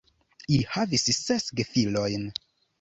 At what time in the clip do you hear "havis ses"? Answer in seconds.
0.77-1.47